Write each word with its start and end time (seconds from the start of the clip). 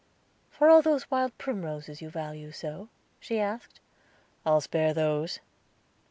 "For 0.49 0.67
all 0.67 0.81
those 0.81 1.11
wild 1.11 1.37
primroses 1.37 2.01
you 2.01 2.09
value 2.09 2.51
so?" 2.51 2.89
she 3.19 3.39
asked. 3.39 3.79
"I'll 4.43 4.59
spare 4.59 4.95
those." 4.95 5.41